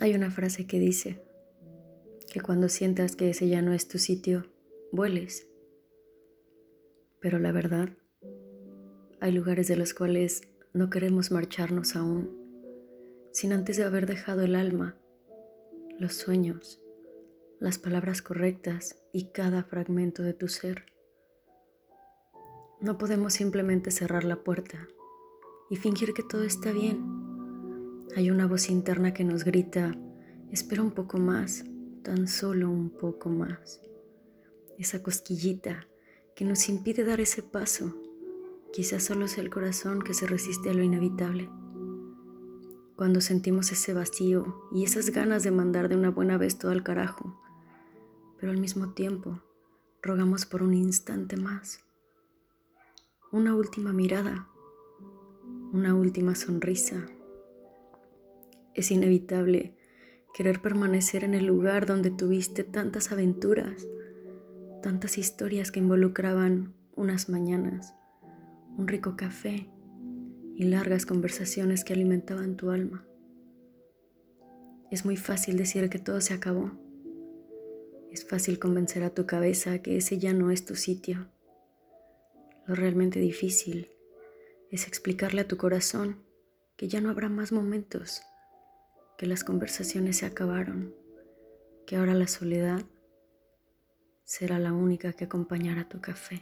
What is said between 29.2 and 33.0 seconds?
nos grita, espera un poco más, tan solo un